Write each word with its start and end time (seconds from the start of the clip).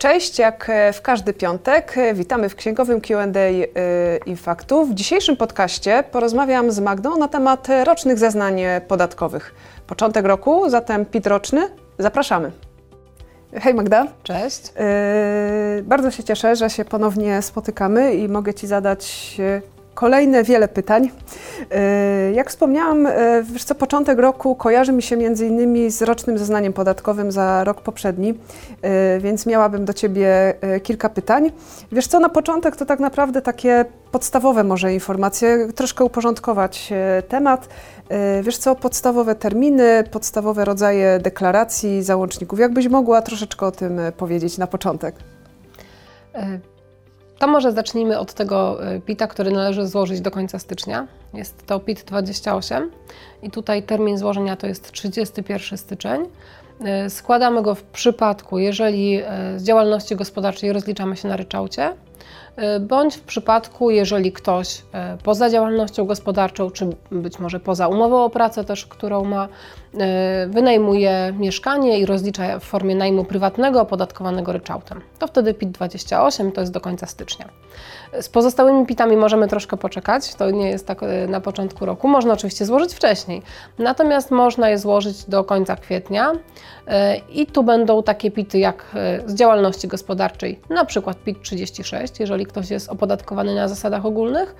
Cześć, 0.00 0.38
jak 0.38 0.70
w 0.92 1.02
każdy 1.02 1.32
piątek 1.32 1.94
witamy 2.14 2.48
w 2.48 2.54
księgowym 2.54 3.00
Q&A 3.00 3.26
Infaktu. 4.26 4.86
W 4.86 4.94
dzisiejszym 4.94 5.36
podcaście 5.36 6.04
porozmawiam 6.10 6.70
z 6.70 6.80
Magdą 6.80 7.18
na 7.18 7.28
temat 7.28 7.68
rocznych 7.84 8.18
zeznań 8.18 8.60
podatkowych. 8.88 9.54
Początek 9.86 10.26
roku, 10.26 10.70
zatem 10.70 11.06
PIT 11.06 11.26
roczny. 11.26 11.68
Zapraszamy. 11.98 12.50
Hej 13.54 13.74
Magda. 13.74 14.06
Cześć. 14.22 14.72
Bardzo 15.82 16.10
się 16.10 16.24
cieszę, 16.24 16.56
że 16.56 16.70
się 16.70 16.84
ponownie 16.84 17.42
spotykamy 17.42 18.14
i 18.14 18.28
mogę 18.28 18.54
Ci 18.54 18.66
zadać 18.66 19.36
kolejne 20.00 20.44
wiele 20.44 20.68
pytań. 20.68 21.10
E, 21.70 22.32
jak 22.32 22.50
wspomniałam, 22.50 23.06
e, 23.06 23.42
wiesz 23.42 23.64
co, 23.64 23.74
początek 23.74 24.18
roku 24.18 24.54
kojarzy 24.54 24.92
mi 24.92 25.02
się 25.02 25.16
między 25.16 25.46
innymi 25.46 25.90
z 25.90 26.02
rocznym 26.02 26.38
zeznaniem 26.38 26.72
podatkowym 26.72 27.32
za 27.32 27.64
rok 27.64 27.80
poprzedni, 27.80 28.34
e, 28.82 29.20
więc 29.20 29.46
miałabym 29.46 29.84
do 29.84 29.92
Ciebie 29.92 30.54
kilka 30.82 31.08
pytań. 31.08 31.52
Wiesz 31.92 32.06
co, 32.06 32.20
na 32.20 32.28
początek 32.28 32.76
to 32.76 32.86
tak 32.86 33.00
naprawdę 33.00 33.42
takie 33.42 33.84
podstawowe 34.12 34.64
może 34.64 34.94
informacje, 34.94 35.68
troszkę 35.74 36.04
uporządkować 36.04 36.92
temat. 37.28 37.68
Wiesz 38.42 38.58
co, 38.58 38.74
podstawowe 38.74 39.34
terminy, 39.34 40.04
podstawowe 40.10 40.64
rodzaje 40.64 41.18
deklaracji, 41.18 42.02
załączników. 42.02 42.58
Jakbyś 42.58 42.88
mogła 42.88 43.22
troszeczkę 43.22 43.66
o 43.66 43.72
tym 43.72 44.00
powiedzieć 44.16 44.58
na 44.58 44.66
początek? 44.66 45.14
To 47.40 47.46
może 47.46 47.72
zacznijmy 47.72 48.18
od 48.18 48.34
tego 48.34 48.88
y, 48.94 49.00
PIT-a, 49.00 49.26
który 49.26 49.50
należy 49.50 49.86
złożyć 49.86 50.20
do 50.20 50.30
końca 50.30 50.58
stycznia. 50.58 51.06
Jest 51.34 51.66
to 51.66 51.80
PIT 51.80 52.02
28 52.02 52.90
i 53.42 53.50
tutaj 53.50 53.82
termin 53.82 54.18
złożenia 54.18 54.56
to 54.56 54.66
jest 54.66 54.92
31 54.92 55.78
styczeń. 55.78 56.22
Y, 57.06 57.10
składamy 57.10 57.62
go 57.62 57.74
w 57.74 57.82
przypadku, 57.82 58.58
jeżeli 58.58 59.22
y, 59.22 59.24
z 59.56 59.64
działalności 59.64 60.16
gospodarczej 60.16 60.72
rozliczamy 60.72 61.16
się 61.16 61.28
na 61.28 61.36
ryczałcie, 61.36 61.94
bądź 62.80 63.16
w 63.16 63.20
przypadku, 63.20 63.90
jeżeli 63.90 64.32
ktoś 64.32 64.82
poza 65.22 65.50
działalnością 65.50 66.04
gospodarczą, 66.04 66.70
czy 66.70 66.86
być 67.10 67.38
może 67.38 67.60
poza 67.60 67.88
umową 67.88 68.24
o 68.24 68.30
pracę 68.30 68.64
też, 68.64 68.86
którą 68.86 69.24
ma, 69.24 69.48
wynajmuje 70.48 71.34
mieszkanie 71.38 71.98
i 71.98 72.06
rozlicza 72.06 72.58
w 72.58 72.64
formie 72.64 72.94
najmu 72.94 73.24
prywatnego 73.24 73.80
opodatkowanego 73.80 74.52
ryczałtem. 74.52 75.00
To 75.18 75.26
wtedy 75.26 75.54
PIT 75.54 75.70
28 75.70 76.52
to 76.52 76.60
jest 76.60 76.72
do 76.72 76.80
końca 76.80 77.06
stycznia. 77.06 77.48
Z 78.20 78.28
pozostałymi 78.28 78.86
pitami 78.86 79.16
możemy 79.16 79.48
troszkę 79.48 79.76
poczekać, 79.76 80.34
to 80.34 80.50
nie 80.50 80.70
jest 80.70 80.86
tak 80.86 81.02
e, 81.02 81.26
na 81.26 81.40
początku 81.40 81.86
roku. 81.86 82.08
Można 82.08 82.32
oczywiście 82.32 82.66
złożyć 82.66 82.94
wcześniej, 82.94 83.42
natomiast 83.78 84.30
można 84.30 84.70
je 84.70 84.78
złożyć 84.78 85.24
do 85.24 85.44
końca 85.44 85.76
kwietnia 85.76 86.32
e, 86.86 87.16
i 87.16 87.46
tu 87.46 87.62
będą 87.62 88.02
takie 88.02 88.30
pity 88.30 88.58
jak 88.58 88.84
e, 88.94 89.28
z 89.28 89.34
działalności 89.34 89.88
gospodarczej, 89.88 90.60
na 90.70 90.84
przykład 90.84 91.16
PIT 91.24 91.42
36, 91.42 92.09
jeżeli 92.18 92.46
ktoś 92.46 92.70
jest 92.70 92.88
opodatkowany 92.88 93.54
na 93.54 93.68
zasadach 93.68 94.06
ogólnych, 94.06 94.54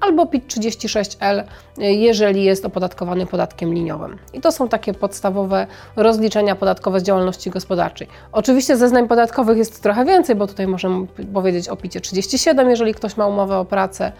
albo 0.00 0.26
PIT 0.26 0.46
36L, 0.46 1.42
jeżeli 1.78 2.44
jest 2.44 2.64
opodatkowany 2.64 3.26
podatkiem 3.26 3.74
liniowym. 3.74 4.18
I 4.32 4.40
to 4.40 4.52
są 4.52 4.68
takie 4.68 4.94
podstawowe 4.94 5.66
rozliczenia 5.96 6.56
podatkowe 6.56 7.00
z 7.00 7.02
działalności 7.02 7.50
gospodarczej. 7.50 8.08
Oczywiście 8.32 8.76
zeznań 8.76 9.08
podatkowych 9.08 9.58
jest 9.58 9.82
trochę 9.82 10.04
więcej, 10.04 10.36
bo 10.36 10.46
tutaj 10.46 10.66
możemy 10.66 11.06
powiedzieć 11.34 11.68
o 11.68 11.76
PIT 11.76 12.02
37, 12.02 12.70
jeżeli 12.70 12.94
ktoś 12.94 13.16
ma 13.16 13.26
umowę 13.26 13.58
o 13.58 13.64
pracę. 13.64 14.12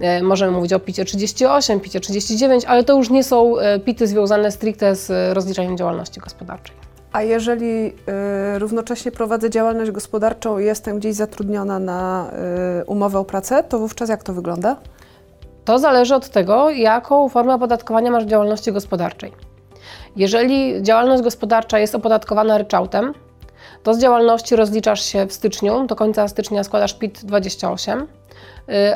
E, 0.00 0.22
możemy 0.22 0.52
mówić 0.52 0.72
o 0.72 0.80
picie 0.80 1.04
38, 1.04 1.80
picie 1.80 2.00
39, 2.00 2.64
ale 2.64 2.84
to 2.84 2.96
już 2.96 3.10
nie 3.10 3.24
są 3.24 3.58
e, 3.58 3.80
pity 3.80 4.06
związane 4.06 4.52
stricte 4.52 4.96
z 4.96 5.34
rozliczeniem 5.34 5.76
działalności 5.76 6.20
gospodarczej. 6.20 6.89
A 7.12 7.22
jeżeli 7.22 7.86
y, 7.86 8.58
równocześnie 8.58 9.12
prowadzę 9.12 9.50
działalność 9.50 9.90
gospodarczą 9.90 10.58
i 10.58 10.64
jestem 10.64 10.98
gdzieś 10.98 11.14
zatrudniona 11.14 11.78
na 11.78 12.30
y, 12.80 12.84
umowę 12.84 13.18
o 13.18 13.24
pracę, 13.24 13.64
to 13.64 13.78
wówczas 13.78 14.08
jak 14.08 14.22
to 14.22 14.32
wygląda? 14.32 14.76
To 15.64 15.78
zależy 15.78 16.14
od 16.14 16.28
tego, 16.28 16.70
jaką 16.70 17.28
formę 17.28 17.54
opodatkowania 17.54 18.10
masz 18.10 18.24
w 18.24 18.28
działalności 18.28 18.72
gospodarczej. 18.72 19.32
Jeżeli 20.16 20.82
działalność 20.82 21.22
gospodarcza 21.22 21.78
jest 21.78 21.94
opodatkowana 21.94 22.58
ryczałtem, 22.58 23.14
to 23.82 23.94
z 23.94 23.98
działalności 23.98 24.56
rozliczasz 24.56 25.04
się 25.04 25.26
w 25.26 25.32
styczniu, 25.32 25.86
do 25.86 25.96
końca 25.96 26.28
stycznia 26.28 26.64
składasz 26.64 26.94
PIT 26.94 27.24
28, 27.24 28.00
y, 28.00 28.06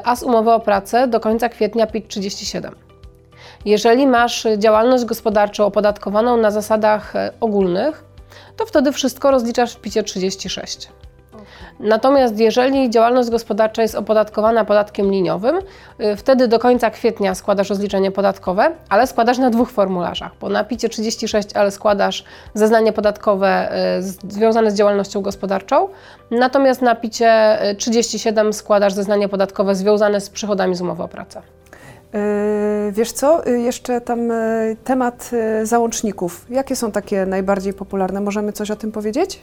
a 0.05 0.17
z 0.17 0.23
umowy 0.23 0.53
o 0.53 0.61
pracę 0.61 1.09
do 1.09 1.21
końca 1.21 1.49
kwietnia 1.49 1.87
PIT 1.87 2.09
37. 2.09 2.75
Jeżeli 3.65 4.07
masz 4.07 4.47
działalność 4.59 5.05
gospodarczą 5.05 5.67
opodatkowaną 5.67 6.37
na 6.37 6.51
zasadach 6.51 7.17
e, 7.17 7.33
ogólnych, 7.41 8.05
to 8.57 8.67
wtedy 8.67 8.93
wszystko 8.93 9.31
rozliczasz 9.31 9.75
w 9.75 9.81
PIT 9.81 10.07
36. 10.07 10.89
Natomiast 11.81 12.39
jeżeli 12.39 12.91
działalność 12.91 13.31
gospodarcza 13.31 13.83
jest 13.83 13.95
opodatkowana 13.95 14.65
podatkiem 14.65 15.11
liniowym, 15.11 15.57
y, 16.01 16.17
wtedy 16.17 16.49
do 16.49 16.59
końca 16.59 16.91
kwietnia 16.91 17.35
składasz 17.35 17.71
rozliczenie 17.71 18.11
podatkowe, 18.11 18.73
ale 18.89 19.07
składasz 19.07 19.39
na 19.39 19.51
dwóch 19.51 19.71
formularzach, 19.71 20.33
bo 20.41 20.49
na 20.49 20.65
PIT 20.65 20.81
36L 20.81 21.71
składasz 21.71 22.25
zeznanie 22.55 22.93
podatkowe 22.93 23.73
y, 23.99 24.03
związane 24.33 24.71
z 24.71 24.75
działalnością 24.75 25.21
gospodarczą, 25.21 25.89
natomiast 26.31 26.83
na 26.83 26.95
PIT 26.95 27.19
37 27.79 28.53
składasz 28.53 28.93
zeznanie 28.93 29.29
podatkowe 29.29 29.75
związane 29.75 30.21
z 30.21 30.31
przychodami 30.31 30.75
z 30.75 30.81
umowy 30.81 31.03
o 31.03 31.09
pracę. 31.09 31.43
Y, 32.15 32.93
wiesz 32.93 33.13
co, 33.13 33.49
jeszcze 33.49 34.01
tam 34.01 34.19
temat 34.85 35.31
załączników. 35.63 36.47
Jakie 36.51 36.77
są 36.77 36.93
takie 36.93 37.27
najbardziej 37.27 37.73
popularne? 37.73 38.21
Możemy 38.21 38.53
coś 38.53 38.71
o 38.71 38.77
tym 38.77 38.93
powiedzieć? 38.93 39.41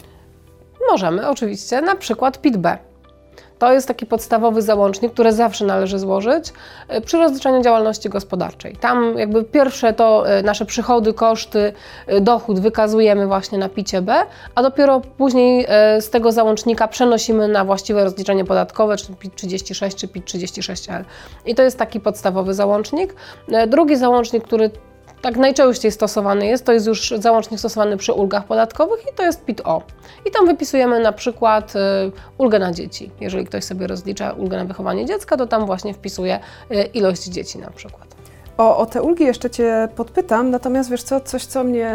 Możemy, 0.92 1.30
oczywiście, 1.30 1.82
na 1.82 1.96
przykład 1.96 2.42
PIT-B. 2.42 2.78
To 3.62 3.74
jest 3.74 3.88
taki 3.88 4.06
podstawowy 4.06 4.62
załącznik, 4.62 5.14
który 5.14 5.32
zawsze 5.32 5.66
należy 5.66 6.00
złożyć 6.00 6.54
e, 6.88 7.02
przy 7.02 7.18
rozliczaniu 7.18 7.64
działalności 7.64 8.10
gospodarczej. 8.10 8.76
Tam 8.76 9.18
jakby 9.18 9.44
pierwsze 9.44 9.94
to 9.94 10.30
e, 10.30 10.44
nasze 10.44 10.66
przychody, 10.66 11.14
koszty, 11.14 11.74
e, 12.08 12.22
dochód 12.22 12.60
wykazujemy 12.60 13.28
właśnie 13.28 13.58
na 13.58 13.70
picie 13.70 14.02
B, 14.02 14.16
a 14.56 14.62
dopiero 14.62 15.02
później 15.18 15.68
z 16.00 16.10
tego 16.10 16.32
załącznika 16.32 16.88
przenosimy 16.88 17.48
na 17.48 17.66
właściwe 17.66 18.04
rozliczenie 18.04 18.46
podatkowe, 18.46 18.98
czy 18.98 19.14
PIT 19.14 19.36
36, 19.36 19.98
czy 19.98 20.08
PIT 20.08 20.26
36L. 20.26 21.04
I 21.46 21.56
to 21.56 21.64
jest 21.64 21.78
taki 21.78 22.00
podstawowy 22.00 22.54
załącznik. 22.54 23.16
Drugi 23.68 23.96
załącznik, 23.96 24.44
który 24.44 24.70
tak 25.22 25.38
najczęściej 25.38 25.92
stosowany 25.92 26.46
jest, 26.46 26.66
to 26.66 26.72
jest 26.72 26.88
już 26.88 27.14
załącznik 27.20 27.60
stosowany 27.60 27.98
przy 27.98 28.14
ulgach 28.14 28.46
podatkowych 28.46 29.02
i 29.02 29.16
to 29.16 29.24
jest 29.24 29.46
PIT-O. 29.46 29.82
I 30.26 30.32
tam 30.32 30.48
wypisujemy 30.48 31.00
na 31.00 31.12
przykład 31.12 31.76
y, 31.76 31.80
ulgę 32.38 32.60
na 32.60 32.72
dzieci. 32.72 33.12
Jeżeli 33.22 33.46
ktoś 33.46 33.64
sobie 33.64 33.88
rozlicza 33.88 34.32
ulgę 34.32 34.58
na 34.58 34.66
wychowanie 34.66 35.06
dziecka, 35.06 35.38
to 35.38 35.48
tam 35.48 35.66
właśnie 35.66 35.94
wpisuje 35.94 36.40
y, 36.72 36.84
ilość 36.84 37.24
dzieci 37.24 37.58
na 37.58 37.70
przykład. 37.70 38.11
O, 38.62 38.78
o 38.78 38.86
te 38.86 39.02
ulgi 39.02 39.24
jeszcze 39.24 39.50
Cię 39.50 39.88
podpytam, 39.96 40.50
natomiast 40.50 40.90
wiesz 40.90 41.04
co, 41.04 41.20
coś 41.20 41.46
co 41.46 41.64
mnie 41.64 41.94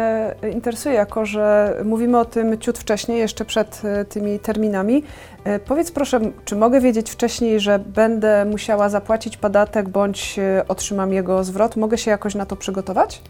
interesuje, 0.53 0.95
jako 0.95 1.25
że 1.25 1.75
mówimy 1.85 2.19
o 2.19 2.25
tym 2.25 2.57
ciut 2.57 2.77
wcześniej, 2.77 3.19
jeszcze 3.19 3.45
przed 3.45 3.81
e, 3.85 4.05
tymi 4.05 4.39
terminami. 4.39 5.03
E, 5.43 5.59
powiedz 5.59 5.91
proszę, 5.91 6.19
czy 6.45 6.55
mogę 6.55 6.81
wiedzieć 6.81 7.09
wcześniej, 7.09 7.59
że 7.59 7.79
będę 7.79 8.45
musiała 8.45 8.89
zapłacić 8.89 9.37
podatek 9.37 9.89
bądź 9.89 10.39
e, 10.39 10.67
otrzymam 10.67 11.13
jego 11.13 11.43
zwrot? 11.43 11.75
Mogę 11.75 11.97
się 11.97 12.11
jakoś 12.11 12.35
na 12.35 12.45
to 12.45 12.55
przygotować? 12.55 13.21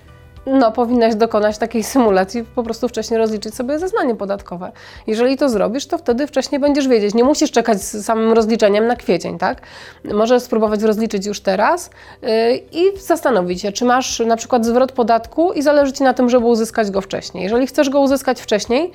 No, 0.47 0.71
powinnaś 0.71 1.15
dokonać 1.15 1.57
takiej 1.57 1.83
symulacji, 1.83 2.43
po 2.55 2.63
prostu 2.63 2.87
wcześniej 2.87 3.17
rozliczyć 3.17 3.55
sobie 3.55 3.79
zeznanie 3.79 4.15
podatkowe. 4.15 4.71
Jeżeli 5.07 5.37
to 5.37 5.49
zrobisz, 5.49 5.87
to 5.87 5.97
wtedy 5.97 6.27
wcześniej 6.27 6.61
będziesz 6.61 6.87
wiedzieć. 6.87 7.13
Nie 7.13 7.23
musisz 7.23 7.51
czekać 7.51 7.81
z 7.81 8.05
samym 8.05 8.33
rozliczeniem 8.33 8.87
na 8.87 8.95
kwiecień, 8.95 9.37
tak? 9.37 9.61
Możesz 10.13 10.43
spróbować 10.43 10.81
rozliczyć 10.81 11.25
już 11.25 11.39
teraz 11.39 11.89
yy, 12.21 12.29
i 12.71 12.99
zastanowić 12.99 13.61
się, 13.61 13.71
czy 13.71 13.85
masz 13.85 14.19
na 14.19 14.35
przykład 14.35 14.65
zwrot 14.65 14.91
podatku 14.91 15.53
i 15.53 15.61
zależy 15.61 15.93
Ci 15.93 16.03
na 16.03 16.13
tym, 16.13 16.29
żeby 16.29 16.45
uzyskać 16.45 16.91
go 16.91 17.01
wcześniej. 17.01 17.43
Jeżeli 17.43 17.67
chcesz 17.67 17.89
go 17.89 17.99
uzyskać 17.99 18.41
wcześniej, 18.41 18.91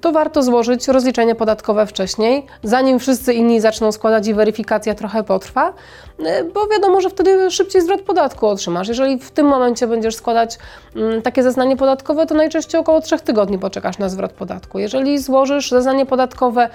to 0.00 0.12
warto 0.12 0.42
złożyć 0.42 0.88
rozliczenie 0.88 1.34
podatkowe 1.34 1.86
wcześniej, 1.86 2.46
zanim 2.62 2.98
wszyscy 2.98 3.34
inni 3.34 3.60
zaczną 3.60 3.92
składać 3.92 4.26
i 4.26 4.34
weryfikacja 4.34 4.94
trochę 4.94 5.24
potrwa, 5.24 5.72
y, 6.20 6.24
bo 6.54 6.66
wiadomo, 6.66 7.00
że 7.00 7.10
wtedy 7.10 7.50
szybciej 7.50 7.82
zwrot 7.82 8.02
podatku 8.02 8.46
otrzymasz. 8.46 8.88
Jeżeli 8.88 9.18
w 9.18 9.30
tym 9.30 9.46
momencie 9.46 9.86
będziesz 9.86 10.16
składać 10.16 10.58
mm, 10.96 11.22
takie 11.22 11.42
zeznanie 11.42 11.76
podatkowe, 11.76 12.26
to 12.26 12.34
najczęściej 12.34 12.80
około 12.80 13.00
3 13.00 13.18
tygodni 13.18 13.58
poczekasz 13.58 13.98
na 13.98 14.08
zwrot 14.08 14.32
podatku. 14.32 14.78
Jeżeli 14.78 15.18
złożysz 15.18 15.70
zeznanie 15.70 16.06
podatkowe 16.06 16.70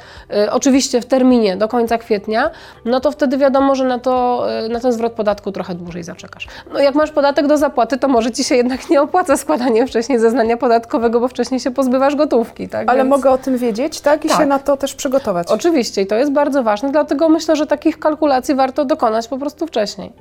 y, 0.46 0.52
oczywiście 0.52 1.02
w 1.02 1.06
terminie 1.06 1.58
do 1.58 1.68
końca 1.68 1.98
kwietnia, 1.98 2.52
no 2.86 3.00
to 3.00 3.12
wtedy 3.12 3.38
wiadomo, 3.38 3.76
że 3.76 3.84
na, 3.84 4.00
to, 4.00 4.46
y, 4.66 4.70
na 4.70 4.80
ten 4.80 4.92
zwrot 4.92 5.14
podatku 5.14 5.52
trochę 5.52 5.76
dłużej 5.76 6.04
zaczekasz. 6.04 6.48
No 6.74 6.80
jak 6.80 6.96
masz 6.96 7.12
podatek 7.12 7.48
do 7.48 7.58
zapłaty, 7.58 7.98
to 7.98 8.08
może 8.08 8.32
Ci 8.32 8.44
się 8.44 8.56
jednak 8.56 8.90
nie 8.90 9.02
opłaca 9.02 9.38
składanie 9.38 9.88
wcześniej 9.88 10.20
zeznania 10.20 10.58
podatkowego, 10.58 11.20
bo 11.20 11.28
wcześniej 11.28 11.60
się 11.60 11.72
pozbywasz 11.72 12.16
gotówki. 12.16 12.70
Tak? 12.70 12.90
Ale 12.90 13.05
mogę 13.06 13.30
o 13.30 13.38
tym 13.38 13.58
wiedzieć, 13.58 14.02
tak? 14.02 14.26
I 14.26 14.28
tak. 14.28 14.38
się 14.38 14.46
na 14.46 14.60
to 14.60 14.78
też 14.78 14.96
przygotować. 14.96 15.48
Oczywiście 15.48 16.02
i 16.02 16.08
to 16.08 16.16
jest 16.16 16.32
bardzo 16.32 16.64
ważne, 16.64 16.92
dlatego 16.92 17.30
myślę, 17.30 17.56
że 17.56 17.68
takich 17.68 18.00
kalkulacji 18.00 18.56
warto 18.56 18.86
dokonać 18.86 19.28
po 19.28 19.38
prostu 19.38 19.68
wcześniej. 19.68 20.14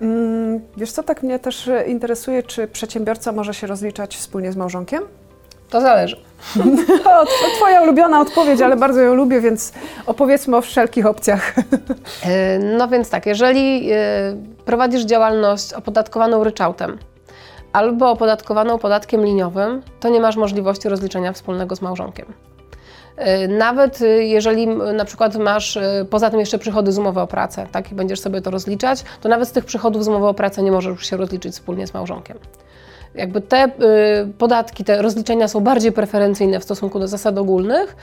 Mm, 0.00 0.60
wiesz 0.76 0.92
co, 0.92 1.02
tak 1.02 1.22
mnie 1.22 1.38
też 1.38 1.70
interesuje, 1.86 2.42
czy 2.42 2.68
przedsiębiorca 2.68 3.32
może 3.32 3.54
się 3.54 3.66
rozliczać 3.66 4.16
wspólnie 4.16 4.52
z 4.52 4.56
małżonkiem? 4.56 5.02
To 5.70 5.80
zależy. 5.80 6.16
O, 7.04 7.24
to 7.26 7.56
twoja 7.56 7.82
ulubiona 7.82 8.20
odpowiedź, 8.20 8.60
ale 8.60 8.76
bardzo 8.76 9.00
ją 9.00 9.14
lubię, 9.14 9.40
więc 9.40 9.72
opowiedzmy 10.06 10.56
o 10.56 10.60
wszelkich 10.60 11.06
opcjach. 11.06 11.54
E, 12.24 12.58
No 12.58 12.88
więc 12.88 13.10
tak, 13.10 13.26
jeżeli 13.26 13.90
e, 13.92 13.96
prowadzisz 14.64 15.04
działalność 15.04 15.72
opodatkowaną 15.72 16.44
ryczałtem 16.44 16.98
albo 17.78 18.10
opodatkowaną 18.10 18.78
podatkiem 18.78 19.24
liniowym, 19.24 19.82
to 20.00 20.08
nie 20.08 20.20
masz 20.20 20.36
możliwości 20.36 20.88
rozliczenia 20.88 21.32
wspólnego 21.32 21.76
z 21.76 21.82
małżonkiem. 21.82 22.26
E, 23.16 23.48
Nawet 23.48 24.02
e, 24.02 24.06
jeżeli 24.06 24.66
na 24.94 25.04
przykład 25.04 25.36
masz 25.36 25.76
e, 25.76 26.06
poza 26.10 26.30
tym 26.30 26.40
jeszcze 26.40 26.58
przychody 26.58 26.92
z 26.92 26.98
umowy 26.98 27.20
o 27.20 27.26
pracę, 27.26 27.66
tak, 27.72 27.92
i 27.92 27.94
będziesz 27.94 28.20
sobie 28.20 28.40
to 28.40 28.50
rozliczać, 28.50 29.04
to 29.20 29.28
nawet 29.28 29.48
z 29.48 29.52
tych 29.52 29.64
przychodów 29.64 30.04
z 30.04 30.08
umowy 30.08 30.26
o 30.26 30.34
pracę 30.34 30.62
nie 30.62 30.72
możesz 30.72 31.06
się 31.06 31.16
rozliczyć 31.16 31.52
wspólnie 31.52 31.86
z 31.86 31.94
małżonkiem. 31.94 32.38
Jakby 33.14 33.40
te 33.40 33.64
y, 33.64 33.70
podatki, 34.38 34.84
te 34.84 35.02
rozliczenia 35.02 35.48
są 35.48 35.60
bardziej 35.60 35.92
preferencyjne 35.92 36.60
w 36.60 36.64
stosunku 36.64 36.98
do 36.98 37.08
zasad 37.08 37.38
ogólnych 37.38 37.96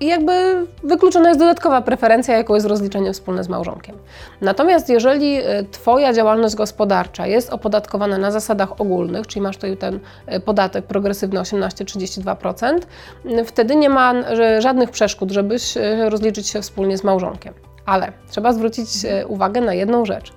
i 0.00 0.06
jakby 0.06 0.66
wykluczona 0.82 1.28
jest 1.28 1.40
dodatkowa 1.40 1.82
preferencja, 1.82 2.36
jaką 2.36 2.54
jest 2.54 2.66
rozliczenie 2.66 3.12
wspólne 3.12 3.44
z 3.44 3.48
małżonkiem. 3.48 3.96
Natomiast 4.40 4.88
jeżeli 4.88 5.38
y, 5.38 5.66
Twoja 5.70 6.12
działalność 6.12 6.54
gospodarcza 6.54 7.26
jest 7.26 7.52
opodatkowana 7.52 8.18
na 8.18 8.30
zasadach 8.30 8.80
ogólnych, 8.80 9.26
czyli 9.26 9.42
masz 9.42 9.56
tutaj 9.56 9.76
ten 9.76 10.00
y, 10.34 10.40
podatek 10.40 10.84
progresywny 10.84 11.40
18-32%, 11.40 12.80
y, 13.24 13.44
wtedy 13.44 13.76
nie 13.76 13.88
ma 13.88 14.14
żadnych 14.58 14.90
przeszkód, 14.90 15.30
żebyś 15.30 15.76
y, 15.76 16.10
rozliczyć 16.10 16.48
się 16.48 16.62
wspólnie 16.62 16.98
z 16.98 17.04
małżonkiem. 17.04 17.54
Ale 17.86 18.12
trzeba 18.30 18.52
zwrócić 18.52 18.88
uwagę 19.28 19.60
na 19.60 19.74
jedną 19.74 20.04
rzecz. 20.04 20.32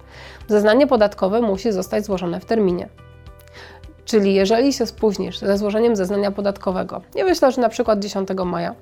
Zeznanie 0.47 0.87
podatkowe 0.87 1.41
musi 1.41 1.71
zostać 1.71 2.05
złożone 2.05 2.39
w 2.39 2.45
terminie. 2.45 2.89
Czyli 4.05 4.33
jeżeli 4.33 4.73
się 4.73 4.85
spóźnisz 4.85 5.39
ze 5.39 5.57
złożeniem 5.57 5.95
zeznania 5.95 6.31
podatkowego, 6.31 7.01
nie 7.15 7.25
wyślesz 7.25 7.57
na 7.57 7.69
przykład 7.69 7.99
10 7.99 8.29
maja, 8.45 8.75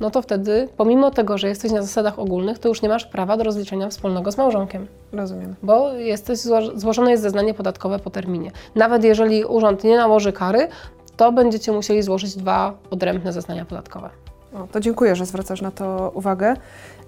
no 0.00 0.10
to 0.10 0.22
wtedy, 0.22 0.68
pomimo 0.76 1.10
tego, 1.10 1.38
że 1.38 1.48
jesteś 1.48 1.72
na 1.72 1.82
zasadach 1.82 2.18
ogólnych, 2.18 2.58
to 2.58 2.68
już 2.68 2.82
nie 2.82 2.88
masz 2.88 3.06
prawa 3.06 3.36
do 3.36 3.44
rozliczenia 3.44 3.88
wspólnego 3.88 4.32
z 4.32 4.38
małżonkiem, 4.38 4.86
Rozumiem. 5.12 5.54
bo 5.62 5.92
jesteś, 5.92 6.38
zło- 6.38 6.78
złożone 6.78 7.10
jest 7.10 7.22
zeznanie 7.22 7.54
podatkowe 7.54 7.98
po 7.98 8.10
terminie. 8.10 8.50
Nawet 8.74 9.04
jeżeli 9.04 9.44
urząd 9.44 9.84
nie 9.84 9.96
nałoży 9.96 10.32
kary, 10.32 10.68
to 11.16 11.32
będziecie 11.32 11.72
musieli 11.72 12.02
złożyć 12.02 12.36
dwa 12.36 12.72
odrębne 12.90 13.32
zeznania 13.32 13.64
podatkowe. 13.64 14.10
O, 14.54 14.66
to 14.72 14.80
dziękuję, 14.80 15.16
że 15.16 15.26
zwracasz 15.26 15.62
na 15.62 15.70
to 15.70 16.10
uwagę. 16.14 16.54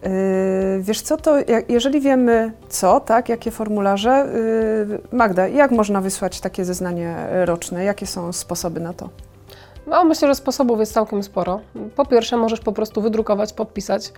Yy, 0.03 0.11
wiesz 0.81 1.00
co, 1.00 1.17
to 1.17 1.39
jak, 1.39 1.71
jeżeli 1.71 2.00
wiemy 2.00 2.53
co, 2.69 3.00
tak, 3.00 3.29
jakie 3.29 3.50
formularze, 3.50 4.27
yy, 4.89 5.19
Magda, 5.19 5.49
jak 5.49 5.71
można 5.71 6.00
wysłać 6.00 6.41
takie 6.41 6.65
zeznanie 6.65 7.17
roczne? 7.44 7.85
Jakie 7.85 8.06
są 8.06 8.33
sposoby 8.33 8.81
na 8.81 8.93
to? 8.93 9.09
No, 9.87 10.05
myślę, 10.05 10.29
że 10.29 10.34
sposobów 10.34 10.81
jest 10.81 10.93
całkiem 10.93 11.23
sporo. 11.23 11.61
Po 11.96 12.06
pierwsze, 12.06 12.37
możesz 12.37 12.61
po 12.61 12.73
prostu 12.73 13.00
wydrukować, 13.00 13.52
podpisać, 13.52 14.12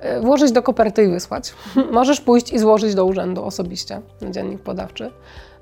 e, 0.00 0.20
włożyć 0.20 0.52
do 0.52 0.62
koperty 0.62 1.04
i 1.04 1.08
wysłać. 1.08 1.54
możesz 1.92 2.20
pójść 2.20 2.52
i 2.52 2.58
złożyć 2.58 2.94
do 2.94 3.04
urzędu 3.04 3.44
osobiście 3.44 4.00
na 4.20 4.30
dziennik 4.30 4.60
podawczy. 4.60 5.10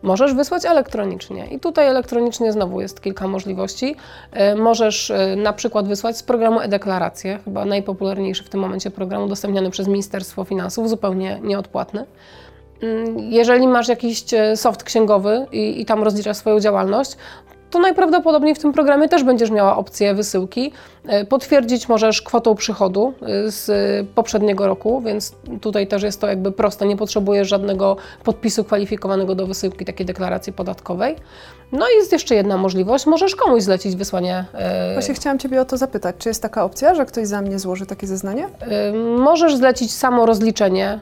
Możesz 0.03 0.35
wysłać 0.35 0.65
elektronicznie 0.65 1.47
i 1.47 1.61
tutaj 1.61 1.87
elektronicznie 1.89 2.53
znowu 2.53 2.81
jest 2.81 3.01
kilka 3.01 3.29
możliwości. 3.29 3.97
E, 4.33 4.55
Możesz 4.57 5.11
e, 5.11 5.37
na 5.37 5.53
przykład 5.53 5.89
wysłać 5.89 6.17
z 6.17 6.23
programu 6.23 6.61
e-deklaracje, 6.61 7.39
chyba 7.45 7.65
najpopularniejszy 7.65 8.45
w 8.45 8.49
tym 8.49 8.61
momencie 8.61 8.91
program 8.91 9.23
udostępniany 9.23 9.71
przez 9.71 9.89
Ministerstwo 9.89 10.45
Finansów, 10.45 10.89
zupełnie 10.89 11.41
nieodpłatny. 11.43 12.07
Mm, 12.83 13.19
Jeżeli 13.19 13.69
masz 13.69 13.89
jakiś 13.89 14.25
soft 14.57 14.83
księgowy 14.83 15.47
i, 15.53 15.81
i 15.81 15.85
tam 15.85 16.03
rozliczasz 16.03 16.37
swoją 16.37 16.61
działalność, 16.61 17.17
to 17.73 17.79
najprawdopodobniej 17.79 18.55
w 18.55 18.59
tym 18.59 18.73
programie 18.73 19.09
też 19.09 19.25
będziesz 19.25 19.51
miała 19.51 19.77
opcję 19.77 20.15
wysyłki. 20.15 20.73
E, 21.07 21.25
Potwierdzić 21.25 21.89
możesz 21.89 22.23
kwotą 22.23 22.55
przychodu 22.55 23.13
e, 23.23 23.51
z 23.51 23.71
poprzedniego 24.15 24.67
roku, 24.67 25.01
więc 25.01 25.35
tutaj 25.61 25.87
też 25.87 26.03
jest 26.03 26.21
to 26.21 26.27
jakby 26.29 26.53
proste. 26.53 26.87
Nie 26.87 26.97
potrzebujesz 26.97 27.49
żadnego 27.49 27.97
podpisu 28.25 28.65
kwalifikowanego 28.65 29.35
do 29.35 29.47
wysyłki 29.47 29.85
takiej 29.85 30.07
deklaracji 30.07 30.53
podatkowej. 30.53 31.17
No 31.73 31.87
i 31.95 31.99
jest 31.99 32.13
jeszcze 32.13 32.35
jedna 32.35 32.57
możliwość. 32.57 33.07
Możesz 33.07 33.37
komuś 33.37 33.63
zlecić 33.63 33.97
wysłanie. 33.97 34.45
e, 34.55 34.93
Właśnie 34.93 35.15
chciałam 35.15 35.39
Ciebie 35.39 35.61
o 35.61 35.65
to 35.65 35.77
zapytać. 35.77 36.17
Czy 36.19 36.29
jest 36.29 36.43
taka 36.43 36.65
opcja, 36.65 36.95
że 36.95 37.07
ktoś 37.07 37.27
za 37.27 37.43
mnie 37.43 37.59
złoży 37.59 37.87
takie 37.87 38.07
zeznanie? 38.07 38.49
Możesz 39.19 39.57
zlecić 39.57 39.95
samo 39.95 40.27
rozliczenie 40.27 41.01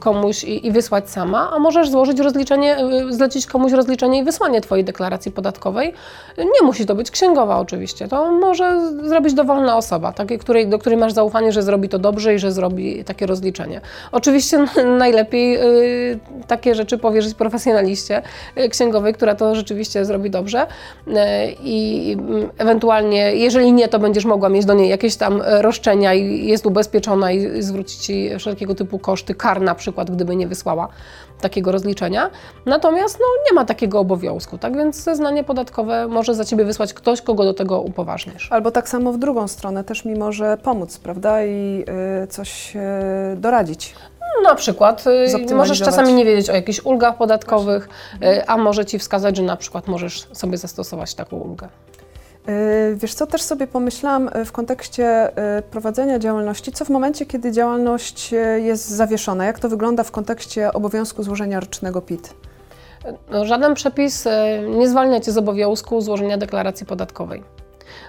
komuś 0.00 0.44
i, 0.44 0.66
i 0.66 0.72
wysłać 0.72 1.10
sama, 1.10 1.50
a 1.52 1.58
możesz 1.58 1.90
złożyć 1.90 2.18
rozliczenie, 2.18 2.76
zlecić 3.10 3.46
komuś 3.46 3.72
rozliczenie 3.72 4.18
i 4.18 4.24
wysłanie 4.24 4.60
Twojej 4.60 4.84
deklaracji 4.84 5.32
podatkowej. 5.32 5.71
Nie 6.38 6.66
musi 6.66 6.86
to 6.86 6.94
być 6.94 7.10
księgowa 7.10 7.58
oczywiście, 7.58 8.08
to 8.08 8.32
może 8.32 8.92
zrobić 9.08 9.34
dowolna 9.34 9.76
osoba, 9.76 10.12
takiej, 10.12 10.38
której, 10.38 10.68
do 10.68 10.78
której 10.78 10.98
masz 10.98 11.12
zaufanie, 11.12 11.52
że 11.52 11.62
zrobi 11.62 11.88
to 11.88 11.98
dobrze 11.98 12.34
i 12.34 12.38
że 12.38 12.52
zrobi 12.52 13.04
takie 13.04 13.26
rozliczenie. 13.26 13.80
Oczywiście 14.12 14.66
najlepiej 14.98 15.56
y, 16.12 16.18
takie 16.46 16.74
rzeczy 16.74 16.98
powierzyć 16.98 17.34
profesjonaliście 17.34 18.22
y, 18.58 18.68
księgowej, 18.68 19.14
która 19.14 19.34
to 19.34 19.54
rzeczywiście 19.54 20.04
zrobi 20.04 20.30
dobrze 20.30 20.66
y, 21.06 21.12
i 21.64 22.12
mm, 22.18 22.48
ewentualnie, 22.58 23.36
jeżeli 23.36 23.72
nie, 23.72 23.88
to 23.88 23.98
będziesz 23.98 24.24
mogła 24.24 24.48
mieć 24.48 24.64
do 24.64 24.74
niej 24.74 24.88
jakieś 24.88 25.16
tam 25.16 25.42
roszczenia 25.46 26.14
i 26.14 26.46
jest 26.46 26.66
ubezpieczona 26.66 27.32
i 27.32 27.62
zwróci 27.62 27.98
Ci 27.98 28.30
wszelkiego 28.38 28.74
typu 28.74 28.98
koszty, 28.98 29.34
kar 29.34 29.60
na 29.60 29.74
przykład, 29.74 30.10
gdyby 30.10 30.36
nie 30.36 30.46
wysłała 30.46 30.88
takiego 31.40 31.72
rozliczenia. 31.72 32.30
Natomiast 32.66 33.18
no, 33.20 33.26
nie 33.50 33.54
ma 33.54 33.64
takiego 33.64 34.00
obowiązku, 34.00 34.58
tak 34.58 34.76
więc 34.76 34.96
zeznanie 34.96 35.44
podatkowe 35.44 35.61
może 36.08 36.34
za 36.34 36.44
Ciebie 36.44 36.64
wysłać 36.64 36.94
ktoś, 36.94 37.22
kogo 37.22 37.44
do 37.44 37.54
tego 37.54 37.80
upoważnisz. 37.80 38.52
Albo 38.52 38.70
tak 38.70 38.88
samo 38.88 39.12
w 39.12 39.18
drugą 39.18 39.48
stronę 39.48 39.84
też 39.84 40.04
mi 40.04 40.14
może 40.14 40.56
pomóc, 40.56 40.98
prawda? 40.98 41.44
I 41.44 41.84
y, 42.24 42.26
coś 42.26 42.76
y, 42.76 42.80
doradzić. 43.36 43.94
Na 44.44 44.54
przykład 44.54 45.04
y, 45.50 45.54
możesz 45.54 45.78
czasami 45.78 46.14
nie 46.14 46.24
wiedzieć 46.24 46.50
o 46.50 46.54
jakichś 46.54 46.80
ulgach 46.84 47.16
podatkowych, 47.16 47.88
y, 48.22 48.46
a 48.46 48.56
może 48.56 48.86
Ci 48.86 48.98
wskazać, 48.98 49.36
że 49.36 49.42
na 49.42 49.56
przykład 49.56 49.88
możesz 49.88 50.28
sobie 50.32 50.58
zastosować 50.58 51.14
taką 51.14 51.36
ulgę. 51.36 51.68
Wiesz 52.94 53.14
co, 53.14 53.26
też 53.26 53.42
sobie 53.42 53.66
pomyślałam 53.66 54.30
w 54.44 54.52
kontekście 54.52 55.28
prowadzenia 55.70 56.18
działalności, 56.18 56.72
co 56.72 56.84
w 56.84 56.88
momencie, 56.88 57.26
kiedy 57.26 57.52
działalność 57.52 58.32
jest 58.56 58.88
zawieszona, 58.88 59.44
jak 59.44 59.58
to 59.58 59.68
wygląda 59.68 60.02
w 60.02 60.10
kontekście 60.10 60.72
obowiązku 60.72 61.22
złożenia 61.22 61.60
rocznego 61.60 62.00
PIT? 62.00 62.34
No, 63.30 63.44
żaden 63.44 63.74
przepis 63.74 64.26
e, 64.26 64.60
nie 64.68 64.88
zwalnia 64.88 65.20
Cię 65.20 65.32
z 65.32 65.38
obowiązku 65.38 66.00
złożenia 66.00 66.38
deklaracji 66.38 66.86
podatkowej. 66.86 67.42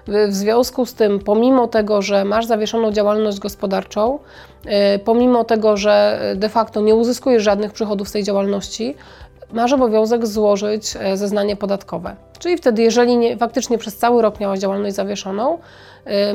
W 0.07 0.33
związku 0.33 0.85
z 0.85 0.93
tym, 0.93 1.19
pomimo 1.19 1.67
tego, 1.67 2.01
że 2.01 2.25
masz 2.25 2.45
zawieszoną 2.45 2.91
działalność 2.91 3.39
gospodarczą, 3.39 4.19
e, 4.65 4.99
pomimo 4.99 5.43
tego, 5.43 5.77
że 5.77 6.19
de 6.35 6.49
facto 6.49 6.81
nie 6.81 6.95
uzyskujesz 6.95 7.43
żadnych 7.43 7.73
przychodów 7.73 8.09
z 8.09 8.11
tej 8.11 8.23
działalności, 8.23 8.95
masz 9.53 9.73
obowiązek 9.73 10.27
złożyć 10.27 10.97
e, 10.99 11.17
zeznanie 11.17 11.55
podatkowe. 11.55 12.15
Czyli 12.39 12.57
wtedy, 12.57 12.81
jeżeli 12.81 13.17
nie, 13.17 13.37
faktycznie 13.37 13.77
przez 13.77 13.97
cały 13.97 14.21
rok 14.21 14.39
miałaś 14.39 14.59
działalność 14.59 14.95
zawieszoną, 14.95 15.57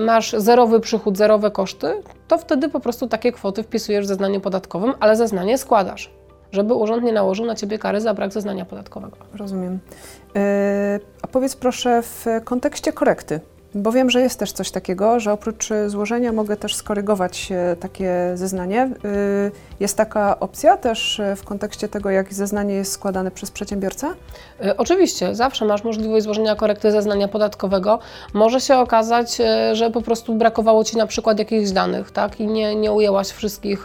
masz 0.00 0.32
zerowy 0.32 0.80
przychód, 0.80 1.16
zerowe 1.16 1.50
koszty, 1.50 2.02
to 2.28 2.38
wtedy 2.38 2.68
po 2.68 2.80
prostu 2.80 3.08
takie 3.08 3.32
kwoty 3.32 3.62
wpisujesz 3.62 4.04
w 4.04 4.08
zeznaniu 4.08 4.40
podatkowym, 4.40 4.94
ale 5.00 5.16
zeznanie 5.16 5.58
składasz, 5.58 6.10
żeby 6.52 6.75
urząd 6.75 7.05
nie 7.05 7.12
nałożył 7.12 7.47
na 7.47 7.55
Ciebie 7.55 7.78
kary 7.78 8.00
za 8.00 8.14
brak 8.14 8.33
zeznania 8.33 8.64
podatkowego. 8.64 9.17
Rozumiem. 9.35 9.75
Y, 10.37 10.40
A 11.23 11.26
powiedz 11.26 11.57
proszę 11.57 12.02
w 12.02 12.26
kontekście 12.45 12.93
korekty, 12.93 13.40
bo 13.75 13.92
wiem, 13.92 14.10
że 14.10 14.20
jest 14.20 14.38
też 14.38 14.52
coś 14.52 14.70
takiego, 14.70 15.20
że 15.20 15.32
oprócz 15.32 15.70
y, 15.70 15.90
złożenia 15.90 16.32
mogę 16.32 16.56
też 16.56 16.75
skorygować 16.75 17.52
y, 17.72 17.76
takie 17.76 18.30
zeznanie. 18.34 18.90
Y, 19.04 19.50
Jest 19.80 19.96
taka 19.96 20.40
opcja 20.40 20.76
też 20.76 21.20
w 21.37 21.44
kontekście 21.44 21.88
tego, 21.88 22.10
jak 22.10 22.34
zeznanie 22.34 22.75
jest 22.75 22.92
składane 22.92 23.30
przez 23.30 23.50
przedsiębiorcę? 23.50 24.06
Oczywiście, 24.76 25.34
zawsze 25.34 25.64
masz 25.64 25.84
możliwość 25.84 26.25
złożenia 26.25 26.56
korekty 26.56 26.92
zeznania 26.92 27.28
podatkowego. 27.28 27.98
Może 28.34 28.60
się 28.60 28.76
okazać, 28.76 29.38
że 29.72 29.90
po 29.90 30.02
prostu 30.02 30.34
brakowało 30.34 30.84
Ci 30.84 30.96
na 30.96 31.06
przykład 31.06 31.38
jakichś 31.38 31.70
danych, 31.70 32.10
tak? 32.10 32.40
I 32.40 32.46
nie, 32.46 32.75
nie 32.76 32.92
ujęłaś 32.92 33.28
wszystkich, 33.28 33.84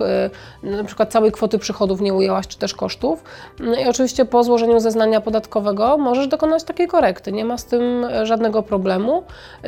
na 0.64 0.84
przykład 0.84 1.12
całej 1.12 1.32
kwoty 1.32 1.60
przychodów 1.60 2.02
nie 2.02 2.14
ujęłaś, 2.14 2.48
czy 2.48 2.58
też 2.58 2.74
kosztów. 2.74 3.24
Y, 3.60 3.82
I 3.82 3.88
oczywiście 3.88 4.26
po 4.26 4.44
złożeniu 4.44 4.80
zeznania 4.80 5.22
podatkowego 5.22 5.98
możesz 5.98 6.28
dokonać 6.28 6.64
takiej 6.64 6.88
korekty. 6.88 7.32
Nie 7.32 7.46
ma 7.46 7.58
z 7.58 7.66
tym 7.66 8.08
żadnego 8.24 8.64
problemu. 8.64 9.24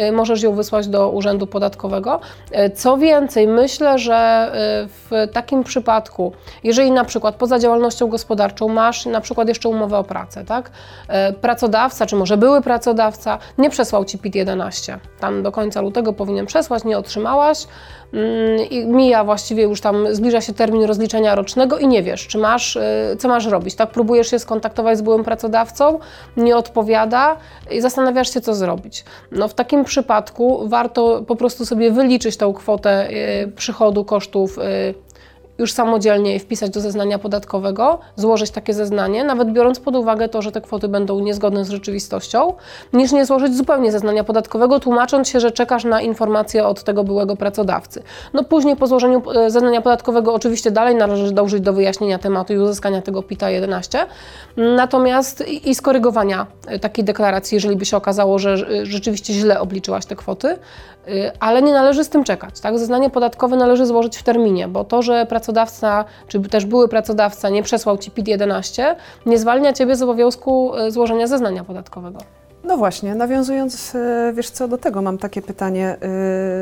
Y, 0.10 0.12
Możesz 0.12 0.44
ją 0.44 0.56
wysłać 0.56 0.88
do 0.88 1.10
Urzędu 1.10 1.48
Podatkowego. 1.48 2.20
Y, 2.52 2.70
Co 2.70 2.98
więcej, 2.98 3.48
myślę, 3.48 4.00
że 4.00 4.52
y, 4.84 4.88
w 4.88 5.32
takim 5.34 5.64
przypadku, 5.64 6.32
jeżeli 6.64 6.92
na 6.92 7.06
przykład 7.06 7.36
poza 7.36 7.60
działalnością 7.60 8.08
gospodarczą 8.08 8.68
masz 8.68 9.06
na 9.06 9.22
przykład 9.22 9.48
jeszcze 9.48 9.70
umowę 9.70 9.98
o 9.98 10.04
pracę, 10.04 10.46
tak? 10.46 10.72
Pracodawca, 11.42 12.06
czy 12.06 12.16
może 12.16 12.38
były 12.38 12.62
pracodawca, 12.62 13.38
nie 13.58 13.70
przesłał 13.70 14.06
Ci 14.06 14.18
PIT-11. 14.18 14.98
Tam 15.20 15.44
do 15.44 15.52
końca 15.52 15.82
lutego 15.82 16.14
powinien 16.14 16.46
przesłać, 16.46 16.84
nie 16.84 16.98
otrzymałaś, 16.98 17.68
mm, 18.14 18.60
i 18.70 18.86
mija 18.86 19.24
właściwie 19.24 19.64
już 19.64 19.82
tam, 19.82 20.16
zbliża 20.16 20.42
się 20.42 20.54
termin 20.54 20.84
rozliczenia 20.84 21.36
rocznego 21.36 21.78
i 21.78 21.88
nie 21.88 22.04
wiesz, 22.04 22.28
czy 22.28 22.38
masz, 22.38 22.78
co 23.20 23.28
masz 23.28 23.46
robić, 23.46 23.76
tak? 23.76 23.90
Próbujesz 23.90 24.32
się 24.32 24.40
skontaktować 24.40 24.98
z 24.98 25.02
byłym 25.02 25.24
pracodawcą, 25.24 26.00
nie 26.38 26.58
odpowiada 26.58 27.38
i 27.72 27.82
zastanawiasz 27.82 28.34
się, 28.34 28.42
co 28.42 28.56
zrobić. 28.56 29.06
No 29.32 29.48
w 29.48 29.54
takim 29.54 29.84
przypadku 29.84 29.95
warto 30.68 31.22
po 31.28 31.36
prostu 31.36 31.66
sobie 31.66 31.92
wyliczyć 31.92 32.38
tą 32.38 32.54
kwotę 32.54 33.10
y, 33.44 33.52
przychodu, 33.52 34.06
kosztów, 34.06 34.58
y, 34.58 34.62
już 35.58 35.74
samodzielnie 35.74 36.40
wpisać 36.40 36.72
do 36.72 36.82
zeznania 36.82 37.20
podatkowego, 37.20 38.00
złożyć 38.16 38.52
takie 38.52 38.74
zeznanie, 38.74 39.24
nawet 39.24 39.52
biorąc 39.52 39.80
pod 39.80 39.96
uwagę 39.96 40.30
to, 40.30 40.42
że 40.42 40.52
te 40.52 40.62
kwoty 40.62 40.88
będą 40.88 41.20
niezgodne 41.20 41.66
z 41.66 41.70
rzeczywistością, 41.70 42.54
niż 42.94 43.12
nie 43.12 43.26
złożyć 43.26 43.56
zupełnie 43.58 43.92
zeznania 43.92 44.24
podatkowego, 44.24 44.80
tłumacząc 44.80 45.30
się, 45.30 45.40
że 45.40 45.52
czekasz 45.52 45.84
na 45.84 46.02
informację 46.02 46.68
od 46.68 46.84
tego 46.84 47.04
byłego 47.04 47.36
pracodawcy. 47.36 48.04
No 48.34 48.44
później 48.44 48.76
po 48.76 48.88
złożeniu 48.88 49.22
e, 49.32 49.52
zeznania 49.52 49.82
podatkowego 49.82 50.34
oczywiście 50.34 50.72
dalej 50.72 50.96
należy 50.96 51.32
dążyć 51.32 51.62
do 51.62 51.74
wyjaśnienia 51.74 52.20
tematu 52.20 52.54
i 52.54 52.58
uzyskania 52.58 53.02
tego 53.02 53.24
PITA 53.24 53.50
11, 53.50 54.06
natomiast 54.58 55.48
i, 55.48 55.76
skorygowania 55.76 56.48
e, 56.68 56.80
takiej 56.80 57.04
deklaracji, 57.06 57.56
jeżeli 57.56 57.76
by 57.76 57.86
się 57.86 57.98
okazało, 57.98 58.40
że 58.40 58.58
rzeczywiście 58.86 59.34
źle 59.34 59.60
obliczyłaś 59.60 60.06
te 60.06 60.16
kwoty, 60.16 60.58
ale 61.40 61.62
nie 61.62 61.74
należy 61.74 62.04
z 62.04 62.10
tym 62.10 62.24
czekać. 62.24 62.60
Tak? 62.60 62.80
Zeznanie 62.80 63.10
podatkowe 63.10 63.56
należy 63.56 63.86
złożyć 63.86 64.18
w 64.18 64.24
terminie, 64.24 64.68
bo 64.68 64.84
to, 64.84 65.02
że 65.02 65.26
pracodawca 65.26 66.06
czy 66.28 66.40
też 66.40 66.66
były 66.66 66.88
pracodawca 66.88 67.50
nie 67.50 67.64
przesłał 67.64 67.98
Ci 67.98 68.12
PIT-11, 68.12 68.96
nie 69.26 69.38
zwalnia 69.38 69.74
Ciebie 69.74 69.96
z 69.96 70.02
obowiązku 70.02 70.76
e, 70.76 70.92
złożenia 70.92 71.28
zeznania 71.28 71.64
podatkowego. 71.64 72.20
No 72.68 72.78
właśnie, 72.78 73.16
nawiązując, 73.16 73.96
e, 73.96 74.34
wiesz 74.36 74.50
co, 74.50 74.68
do 74.68 74.78
tego 74.78 75.02
mam 75.02 75.18
takie 75.18 75.42
pytanie, 75.42 75.98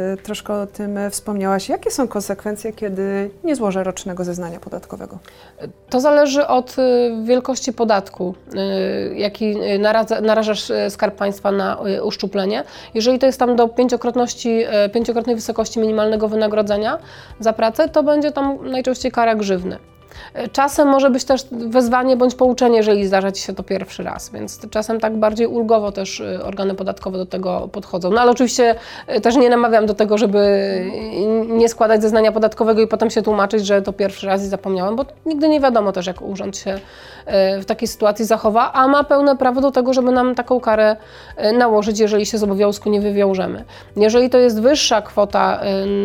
yy, 0.10 0.17
troszkę 0.17 0.53
o 0.53 0.67
tym 0.67 1.00
wspomniałaś. 1.10 1.69
Jakie 1.69 1.91
są 1.91 2.07
konsekwencje, 2.07 2.74
kiedy 2.74 3.29
nie 3.43 3.55
złożę 3.55 3.83
rocznego 3.83 4.24
zeznania 4.24 4.60
podatkowego? 4.60 5.17
To 5.89 6.00
zależy 6.00 6.48
od 6.48 6.75
wielkości 7.24 7.74
podatku, 7.74 8.36
jaki 9.15 9.55
narażasz 10.22 10.72
Skarb 10.89 11.15
Państwa 11.15 11.51
na 11.51 11.77
uszczuplenie. 12.03 12.63
Jeżeli 12.93 13.19
to 13.19 13.25
jest 13.25 13.39
tam 13.39 13.55
do 13.55 13.67
pięciokrotności, 13.67 14.65
pięciokrotnej 14.93 15.36
wysokości 15.36 15.79
minimalnego 15.79 16.27
wynagrodzenia 16.27 17.00
za 17.39 17.53
pracę, 17.53 17.89
to 17.89 18.03
będzie 18.03 18.31
tam 18.31 18.72
najczęściej 18.72 19.12
kara 19.12 19.36
grzywny. 19.36 19.77
Czasem 20.51 20.88
może 20.88 21.10
być 21.10 21.24
też 21.24 21.46
wezwanie 21.51 22.17
bądź 22.17 22.36
pouczenie, 22.36 22.77
jeżeli 22.77 23.08
zdarza 23.08 23.32
Ci 23.32 23.43
się 23.43 23.53
to 23.53 23.63
pierwszy 23.63 24.03
raz, 24.03 24.29
więc 24.29 24.70
czasem 24.70 25.00
tak 25.00 25.17
bardziej 25.17 25.48
ulgowo 25.48 25.91
też 25.91 26.20
y, 26.20 26.43
organy 26.43 26.75
podatkowe 26.75 27.17
do 27.17 27.25
tego 27.25 27.70
podchodzą. 27.72 28.12
No 28.12 28.22
ale 28.22 28.32
oczywiście 28.32 28.75
y, 29.15 29.22
też 29.22 29.36
nie 29.36 29.50
namawiam 29.50 29.86
do 29.86 29.93
tego, 29.93 30.17
żeby 30.17 30.43
nie 31.48 31.70
składać 31.70 32.01
zeznania 32.01 32.32
podatkowego 32.32 32.82
i 32.82 32.88
potem 32.88 33.10
się 33.10 33.22
tłumaczyć, 33.22 33.65
że 33.65 33.82
to 33.82 33.93
pierwszy 33.93 34.27
raz 34.27 34.43
i 34.43 34.48
zapomniałem, 34.48 34.96
bo 34.96 35.05
nigdy 35.25 35.50
nie 35.50 35.60
wiadomo 35.60 35.91
też, 35.91 36.08
jak 36.08 36.22
urząd 36.22 36.58
się 36.58 36.79
w 37.62 37.65
takiej 37.65 37.88
sytuacji 37.88 38.25
zachowa, 38.25 38.74
a 38.74 38.88
ma 38.88 39.03
pełne 39.03 39.38
prawo 39.38 39.62
do 39.62 39.72
tego, 39.72 39.93
żeby 39.93 40.12
nam 40.12 40.36
taką 40.36 40.60
karę 40.60 40.96
nałożyć, 41.58 42.00
jeżeli 42.00 42.25
się 42.25 42.38
z 42.38 42.43
obowiązku 42.43 42.89
nie 42.89 43.01
wywiążemy. 43.01 43.63
Jeżeli 43.96 44.29
to 44.29 44.38
jest 44.38 44.62
wyższa 44.62 45.01
kwota 45.01 45.62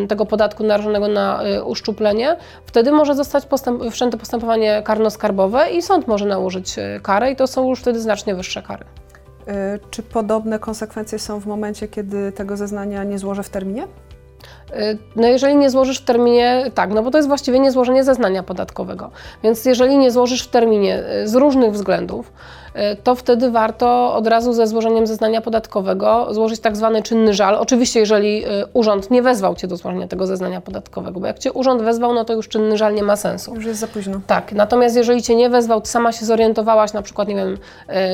tego 0.08 0.26
podatku 0.26 0.64
narażonego 0.64 1.08
na 1.08 1.40
uszczuplenie, 1.64 2.36
wtedy 2.66 2.92
może 2.92 3.14
zostać 3.14 3.46
postęp 3.46 3.94
wszczęte 3.98 4.18
postępowanie 4.18 4.82
karno-skarbowe 4.84 5.70
i 5.70 5.82
sąd 5.82 6.08
może 6.08 6.26
nałożyć 6.26 6.78
e, 6.78 7.00
karę 7.02 7.32
i 7.32 7.36
to 7.36 7.46
są 7.46 7.68
już 7.68 7.80
wtedy 7.80 8.00
znacznie 8.00 8.34
wyższe 8.34 8.62
kary. 8.62 8.84
E, 9.46 9.78
czy 9.90 10.02
podobne 10.02 10.58
konsekwencje 10.58 11.18
są 11.18 11.40
w 11.40 11.46
momencie, 11.46 11.88
kiedy 11.88 12.32
tego 12.32 12.56
zeznania 12.56 13.04
nie 13.04 13.18
złożę 13.18 13.42
w 13.42 13.48
terminie? 13.48 13.86
E, 14.72 14.96
no 15.16 15.26
jeżeli 15.26 15.56
nie 15.56 15.70
złożysz 15.70 15.98
w 15.98 16.04
terminie, 16.04 16.70
tak, 16.74 16.90
no 16.90 17.02
bo 17.02 17.10
to 17.10 17.18
jest 17.18 17.28
właściwie 17.28 17.60
niezłożenie 17.60 18.04
zeznania 18.04 18.42
podatkowego. 18.42 19.10
Więc 19.42 19.64
jeżeli 19.64 19.98
nie 19.98 20.10
złożysz 20.10 20.42
w 20.42 20.48
terminie 20.48 21.02
z 21.24 21.34
różnych 21.34 21.72
względów, 21.72 22.32
E, 22.78 22.96
to 22.96 23.14
wtedy 23.14 23.50
warto 23.50 24.14
od 24.14 24.26
razu 24.26 24.52
ze 24.52 24.66
złożeniem 24.66 25.06
zeznania 25.06 25.40
podatkowego 25.40 26.34
złożyć 26.34 26.60
tak 26.60 26.76
zwany 26.76 27.02
czynny 27.02 27.34
żal. 27.34 27.54
Oczywiście, 27.54 28.00
jeżeli 28.00 28.44
urząd 28.72 29.10
nie 29.10 29.22
wezwał 29.22 29.54
Cię 29.54 29.68
do 29.68 29.76
złożenia 29.76 30.08
tego 30.08 30.26
zeznania 30.26 30.60
podatkowego, 30.60 31.20
bo 31.20 31.26
jak 31.26 31.38
Cię 31.38 31.52
urząd 31.52 31.82
wezwał, 31.82 32.14
no 32.14 32.24
to 32.24 32.32
już 32.32 32.48
czynny 32.48 32.78
żal 32.78 32.94
nie 32.94 33.02
ma 33.02 33.16
sensu. 33.16 33.54
Już 33.54 33.64
jest 33.64 33.80
za 33.80 33.86
późno. 33.86 34.20
Tak, 34.26 34.52
natomiast 34.52 34.96
jeżeli 34.96 35.22
Cię 35.22 35.34
nie 35.34 35.50
wezwał, 35.50 35.80
sama 35.84 36.12
się 36.12 36.26
zorientowałaś 36.26 36.92
na 36.92 37.02
przykład, 37.02 37.28
nie 37.28 37.34
wiem, 37.34 37.58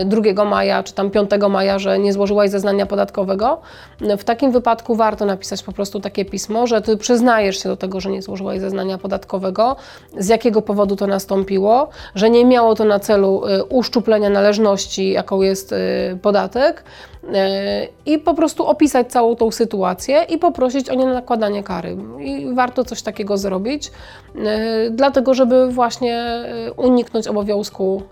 2 0.05 0.43
e, 0.43 0.45
maja 0.45 0.83
czy 0.83 0.95
tam 0.95 1.11
5 1.11 1.31
maja, 1.51 1.79
że 1.79 1.99
nie 1.99 2.13
złożyłaś 2.13 2.51
zeznania 2.51 2.87
podatkowego, 2.87 3.61
w 4.19 4.25
takim 4.25 4.53
wypadku 4.53 4.95
warto 4.95 5.25
napisać 5.25 5.63
po 5.63 5.73
prostu 5.73 6.01
takie 6.01 6.25
pismo, 6.25 6.44
że 6.65 6.83
Ty 6.83 6.97
przyznajesz 6.97 7.63
się 7.63 7.69
do 7.69 7.77
tego, 7.77 8.01
że 8.01 8.11
nie 8.11 8.23
złożyłaś 8.23 8.61
zeznania 8.61 8.99
podatkowego, 8.99 9.77
z 10.19 10.29
jakiego 10.29 10.63
powodu 10.63 10.97
to 10.97 11.07
nastąpiło, 11.07 11.89
że 12.15 12.31
nie 12.31 12.45
miało 12.45 12.75
to 12.75 12.85
na 12.85 13.01
celu 13.01 13.43
uszczuplenia 13.69 14.31
należności 14.31 15.15
jaką 15.15 15.43
jest 15.43 15.73
y, 15.73 16.19
podatek, 16.23 16.85
y, 17.25 17.29
i 18.07 18.19
po 18.19 18.35
prostu 18.35 18.67
opisać 18.67 19.13
całą 19.13 19.37
tą 19.37 19.51
sytuację 19.51 20.23
i 20.29 20.39
poprosić 20.39 20.91
o 20.91 20.95
nienakładanie 20.95 21.63
kary. 21.63 21.97
I 22.21 22.55
warto 22.55 22.85
coś 22.85 23.03
takiego 23.03 23.39
zrobić, 23.39 23.91
y, 24.37 24.41
dlatego 24.91 25.35
żeby 25.35 25.71
właśnie 25.71 26.45
uniknąć 26.77 27.29
obowiązku 27.29 28.03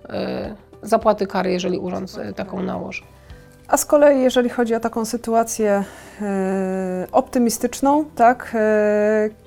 zapłaty 0.82 1.26
kary, 1.26 1.52
jeżeli 1.52 1.78
urząd 1.78 2.16
taką 2.36 2.62
nałoży. 2.62 3.02
A 3.68 3.76
z 3.76 3.84
kolei, 3.84 4.22
jeżeli 4.22 4.48
chodzi 4.48 4.74
o 4.74 4.80
taką 4.80 5.04
sytuację 5.04 5.84
optymistyczną, 7.12 8.04
tak, 8.04 8.56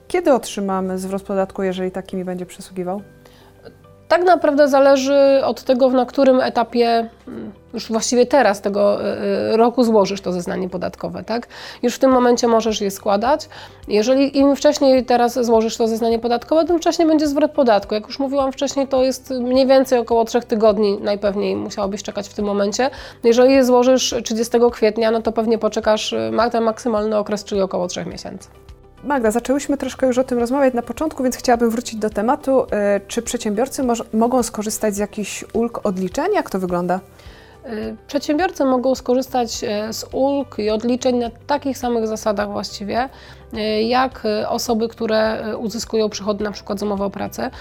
kiedy 0.08 0.34
otrzymamy 0.34 0.98
zwrot 1.00 1.24
podatku, 1.24 1.64
jeżeli 1.64 1.92
taki 1.92 2.18
mi 2.18 2.26
będzie 2.26 2.46
przysługiwał? 2.46 3.02
Tak 4.08 4.24
naprawdę 4.24 4.68
zależy 4.68 5.42
od 5.44 5.64
tego, 5.64 5.90
na 5.90 6.06
którym 6.06 6.42
etapie, 6.42 7.10
mm, 7.28 7.52
już 7.74 7.88
właściwie 7.88 8.26
teraz 8.26 8.62
tego 8.62 9.02
y, 9.02 9.54
y, 9.54 9.58
roku 9.58 9.84
złożysz 9.84 10.22
to 10.22 10.32
zeznanie 10.32 10.70
podatkowe, 10.70 11.24
tak? 11.24 11.48
Już 11.84 11.96
w 11.96 12.00
tym 12.00 12.12
momencie 12.12 12.48
możesz 12.48 12.82
je 12.82 12.92
składać. 12.92 13.50
Jeżeli 13.88 14.38
im 14.38 14.56
wcześniej 14.56 15.06
teraz 15.06 15.46
złożysz 15.46 15.78
to 15.78 15.88
zeznanie 15.88 16.20
podatkowe, 16.20 16.66
tym 16.66 16.78
wcześniej 16.78 17.08
będzie 17.08 17.28
zwrot 17.28 17.52
podatku. 17.52 17.94
Jak 17.96 18.08
już 18.08 18.20
mówiłam 18.20 18.52
wcześniej, 18.52 18.88
to 18.88 19.04
jest 19.04 19.30
mniej 19.30 19.68
więcej 19.68 20.00
około 20.00 20.26
3 20.26 20.42
tygodni 20.42 20.98
najpewniej 21.02 21.56
musiałabyś 21.56 22.04
czekać 22.04 22.30
w 22.30 22.34
tym 22.34 22.46
momencie. 22.46 22.90
Jeżeli 23.24 23.54
je 23.54 23.66
złożysz 23.66 24.16
30 24.24 24.58
kwietnia, 24.72 25.12
no 25.12 25.22
to 25.22 25.32
pewnie 25.32 25.58
poczekasz 25.58 26.14
y, 26.14 26.32
ten 26.52 26.64
maksymalny 26.64 27.18
okres, 27.18 27.44
czyli 27.44 27.62
około 27.62 27.88
3 27.88 28.06
miesięcy. 28.06 28.50
Magda, 29.06 29.32
zaczęłyśmy 29.32 29.78
troszkę 29.78 30.08
już 30.08 30.18
o 30.18 30.24
tym 30.24 30.40
rozmawiać 30.40 30.74
na 30.74 30.82
początku, 30.82 31.24
więc 31.24 31.38
chciałabym 31.38 31.70
wrócić 31.70 31.96
do 32.00 32.10
tematu. 32.10 32.66
E, 32.72 33.00
czy 33.08 33.22
przedsiębiorcy 33.22 33.84
mogą 34.14 34.44
skorzystać 34.44 34.96
z 34.96 34.98
jakichś 34.98 35.46
ulg 35.54 35.86
odliczeń? 35.86 36.34
Jak 36.34 36.50
to 36.50 36.60
wygląda? 36.60 37.00
E, 37.64 37.96
przedsiębiorcy 38.08 38.66
mogą 38.66 38.96
skorzystać 38.96 39.64
e, 39.64 39.94
z 39.94 40.06
ulg 40.12 40.60
i 40.60 40.70
odliczeń 40.70 41.16
na 41.16 41.30
takich 41.48 41.78
samych 41.78 42.08
zasadach 42.08 42.52
właściwie, 42.52 43.10
jak 43.88 44.26
e, 44.26 44.50
osoby, 44.50 44.88
które 44.88 45.18
e, 45.18 45.58
uzyskują 45.58 46.10
przychody 46.10 46.44
na 46.44 46.52
przykład 46.52 46.80
z 46.80 46.84
umowy 46.84 47.04
o 47.04 47.10
pracę. 47.10 47.52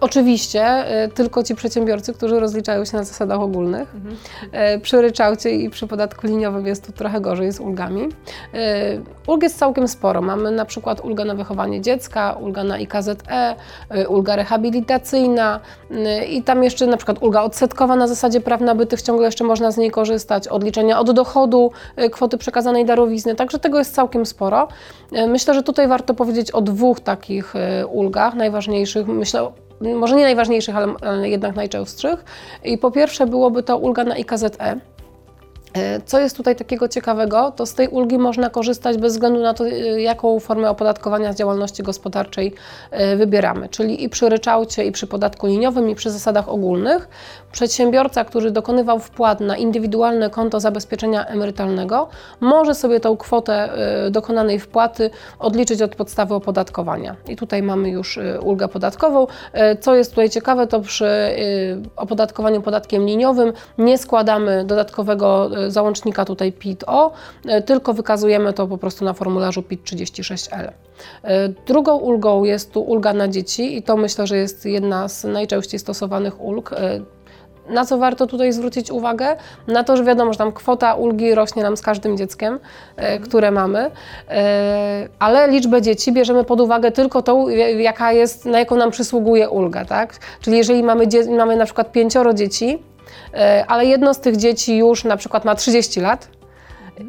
Oczywiście 0.00 0.84
tylko 1.14 1.42
ci 1.42 1.54
przedsiębiorcy, 1.54 2.14
którzy 2.14 2.40
rozliczają 2.40 2.84
się 2.84 2.96
na 2.96 3.04
zasadach 3.04 3.40
ogólnych. 3.40 3.94
Mhm. 3.94 4.16
Przy 4.80 5.02
ryczałcie 5.02 5.50
i 5.50 5.70
przy 5.70 5.86
podatku 5.86 6.26
liniowym 6.26 6.66
jest 6.66 6.86
tu 6.86 6.92
trochę 6.92 7.20
gorzej 7.20 7.52
z 7.52 7.60
ulgami. 7.60 8.08
Ulg 9.26 9.42
jest 9.42 9.58
całkiem 9.58 9.88
sporo. 9.88 10.22
Mamy 10.22 10.50
na 10.50 10.64
przykład 10.64 11.00
ulgę 11.00 11.24
na 11.24 11.34
wychowanie 11.34 11.80
dziecka, 11.80 12.32
ulga 12.32 12.64
na 12.64 12.74
IKZE, 12.74 13.16
ulga 14.08 14.36
rehabilitacyjna 14.36 15.60
i 16.30 16.42
tam 16.42 16.64
jeszcze 16.64 16.86
na 16.86 16.96
przykład 16.96 17.22
ulga 17.22 17.42
odsetkowa 17.42 17.96
na 17.96 18.08
zasadzie 18.08 18.40
praw 18.40 18.60
nabytych, 18.60 19.02
ciągle 19.02 19.26
jeszcze 19.26 19.44
można 19.44 19.70
z 19.70 19.76
niej 19.76 19.90
korzystać, 19.90 20.48
odliczenia 20.48 21.00
od 21.00 21.10
dochodu, 21.10 21.70
kwoty 22.12 22.38
przekazanej 22.38 22.84
darowizny, 22.84 23.34
także 23.34 23.58
tego 23.58 23.78
jest 23.78 23.94
całkiem 23.94 24.26
sporo. 24.26 24.68
Myślę, 25.28 25.43
że 25.52 25.62
tutaj 25.62 25.88
warto 25.88 26.14
powiedzieć 26.14 26.50
o 26.50 26.62
dwóch 26.62 27.00
takich 27.00 27.56
e, 27.56 27.86
ulgach 27.86 28.34
najważniejszych. 28.34 29.06
Myślę, 29.06 29.50
może 29.80 30.16
nie 30.16 30.22
najważniejszych, 30.22 30.74
ale 30.76 31.28
jednak 31.28 31.56
najczęstszych. 31.56 32.24
I 32.64 32.78
po 32.78 32.90
pierwsze 32.90 33.26
byłoby 33.26 33.62
to 33.62 33.78
ulga 33.78 34.04
na 34.04 34.14
IKZE. 34.14 34.80
E, 35.74 36.00
co 36.00 36.18
jest 36.20 36.36
tutaj 36.36 36.56
takiego 36.56 36.88
ciekawego, 36.88 37.52
to 37.56 37.66
z 37.66 37.74
tej 37.74 37.88
ulgi 37.88 38.18
można 38.18 38.50
korzystać 38.50 38.96
bez 38.96 39.12
względu 39.12 39.40
na 39.40 39.54
to, 39.54 39.66
e, 39.66 40.02
jaką 40.02 40.40
formę 40.40 40.70
opodatkowania 40.70 41.32
z 41.32 41.36
działalności 41.36 41.82
gospodarczej 41.82 42.54
wybieramy. 43.16 43.68
Czyli 43.68 44.04
i 44.04 44.08
przy 44.08 44.28
ryczałcie, 44.28 44.84
i 44.84 44.92
przy 44.92 45.06
podatku 45.06 45.46
liniowym, 45.46 45.90
i 45.90 45.94
przy 45.94 46.10
zasadach 46.10 46.48
ogólnych 46.48 47.08
Przedsiębiorca, 47.52 48.24
który 48.24 48.50
dokonywał 48.50 48.98
wpłat 48.98 49.40
na 49.40 49.56
indywidualne 49.56 50.30
konto 50.30 50.60
zabezpieczenia 50.60 51.26
emerytalnego, 51.26 52.08
może 52.40 52.74
sobie 52.74 53.00
tą 53.00 53.16
kwotę 53.16 53.68
dokonanej 54.10 54.60
wpłaty 54.60 55.10
odliczyć 55.38 55.82
od 55.82 55.96
podstawy 55.96 56.34
opodatkowania. 56.34 57.16
I 57.28 57.36
tutaj 57.36 57.62
mamy 57.62 57.90
już 57.90 58.18
ulgę 58.42 58.68
podatkową. 58.68 59.26
Co 59.80 59.94
jest 59.94 60.10
tutaj 60.10 60.30
ciekawe, 60.30 60.66
to 60.66 60.80
przy 60.80 61.06
opodatkowaniu 61.96 62.62
podatkiem 62.62 63.06
liniowym 63.06 63.52
nie 63.78 63.98
składamy 63.98 64.64
dodatkowego 64.64 65.50
załącznika 65.70 66.24
tutaj 66.24 66.52
PIT-O, 66.52 67.12
y, 67.46 67.62
tylko 67.62 67.94
wykazujemy 67.94 68.52
to 68.52 68.66
po 68.66 68.78
prostu 68.78 69.04
na 69.04 69.12
formularzu 69.12 69.62
PIT-36L. 69.62 70.68
Y, 70.68 71.54
Drugą 71.66 71.96
ulgą 71.96 72.44
jest 72.44 72.72
tu 72.72 72.80
ulga 72.82 73.12
na 73.12 73.28
dzieci 73.28 73.76
i 73.76 73.82
to 73.82 73.96
myślę, 73.96 74.26
że 74.26 74.36
jest 74.36 74.66
jedna 74.66 75.08
z 75.08 75.24
najczęściej 75.24 75.80
stosowanych 75.80 76.40
ulg. 76.40 76.72
Y, 76.72 76.76
Na 77.68 77.84
co 77.84 77.98
warto 77.98 78.26
tutaj 78.26 78.52
zwrócić 78.52 78.90
uwagę? 78.90 79.36
Na 79.66 79.84
to, 79.84 79.96
że 79.96 80.04
wiadomo, 80.04 80.32
że 80.32 80.38
tam 80.38 80.52
kwota 80.52 80.94
ulgi 80.94 81.34
rośnie 81.34 81.62
nam 81.62 81.76
z 81.76 81.82
każdym 81.82 82.16
dzieckiem, 82.16 82.58
e, 82.96 83.18
które 83.18 83.50
mamy, 83.50 83.90
e, 84.28 85.08
ale 85.18 85.48
liczbę 85.48 85.82
dzieci 85.82 86.12
bierzemy 86.12 86.44
pod 86.44 86.60
uwagę 86.60 86.90
tylko 86.92 87.22
tą, 87.22 87.48
jaka 87.78 88.12
jest, 88.12 88.44
na 88.44 88.58
jaką 88.58 88.76
nam 88.76 88.90
przysługuje 88.90 89.50
ulga, 89.50 89.84
tak? 89.84 90.18
Czyli 90.40 90.56
jeżeli 90.56 90.82
mamy, 90.82 91.06
mamy 91.36 91.56
na 91.56 91.64
przykład 91.64 91.92
pięcioro 91.92 92.34
dzieci, 92.34 92.68
e, 92.74 92.93
ale 93.68 93.86
jedno 93.86 94.14
z 94.14 94.20
tych 94.20 94.36
dzieci 94.36 94.76
już 94.76 95.04
na 95.04 95.16
przykład 95.16 95.44
ma 95.44 95.54
30 95.54 96.00
lat, 96.00 96.28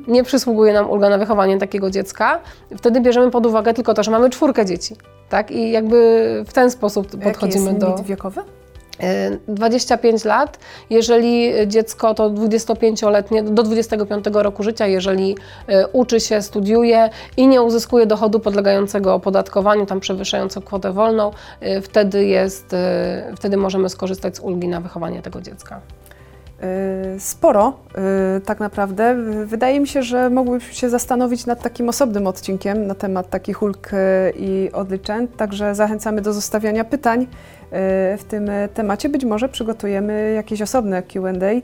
nie 0.07 0.23
przysługuje 0.23 0.73
nam 0.73 0.89
ulga 0.89 1.09
na 1.09 1.17
wychowanie 1.17 1.57
takiego 1.57 1.91
dziecka, 1.91 2.39
wtedy 2.77 3.01
bierzemy 3.01 3.31
pod 3.31 3.45
uwagę 3.45 3.73
tylko 3.73 3.93
to, 3.93 4.03
że 4.03 4.11
mamy 4.11 4.29
czwórkę 4.29 4.65
dzieci, 4.65 4.95
tak? 5.29 5.51
I 5.51 5.71
jakby 5.71 6.43
w 6.47 6.53
ten 6.53 6.71
sposób 6.71 7.07
podchodzimy 7.23 7.65
Jaki 7.65 7.73
jest 7.73 7.77
do... 7.77 7.87
limit 7.87 8.05
wiekowy? 8.05 8.41
E, 8.99 9.37
25 9.47 10.25
lat, 10.25 10.59
jeżeli 10.89 11.53
dziecko 11.67 12.13
to 12.13 12.29
25-letnie, 12.29 13.43
do 13.43 13.63
25 13.63 14.25
roku 14.33 14.63
życia, 14.63 14.87
jeżeli 14.87 15.35
e, 15.67 15.87
uczy 15.87 16.19
się, 16.19 16.41
studiuje 16.41 17.09
i 17.37 17.47
nie 17.47 17.61
uzyskuje 17.61 18.05
dochodu 18.05 18.39
podlegającego 18.39 19.13
opodatkowaniu, 19.13 19.85
tam 19.85 19.99
przewyższającego 19.99 20.65
kwotę 20.65 20.91
wolną, 20.93 21.31
e, 21.59 21.81
wtedy, 21.81 22.25
jest, 22.25 22.73
e, 22.73 23.33
wtedy 23.37 23.57
możemy 23.57 23.89
skorzystać 23.89 24.37
z 24.37 24.39
ulgi 24.39 24.67
na 24.67 24.81
wychowanie 24.81 25.21
tego 25.21 25.41
dziecka. 25.41 25.81
Y, 27.15 27.19
Sporo 27.19 27.73
y, 28.37 28.41
tak 28.41 28.59
naprawdę. 28.59 29.15
Wydaje 29.45 29.79
mi 29.79 29.87
się, 29.87 30.03
że 30.03 30.29
mogłybyśmy 30.29 30.73
się 30.73 30.89
zastanowić 30.89 31.45
nad 31.45 31.61
takim 31.61 31.89
osobnym 31.89 32.27
odcinkiem 32.27 32.87
na 32.87 32.95
temat 32.95 33.29
takich 33.29 33.61
ulg 33.61 33.93
y, 33.93 33.97
i 34.37 34.69
odliczeń, 34.73 35.27
także 35.27 35.75
zachęcamy 35.75 36.21
do 36.21 36.33
zostawiania 36.33 36.83
pytań 36.83 37.27
w 38.17 38.23
tym 38.27 38.49
temacie. 38.73 39.09
Być 39.09 39.25
może 39.25 39.49
przygotujemy 39.49 40.33
jakieś 40.33 40.61
osobne 40.61 41.03
Q&A. 41.03 41.61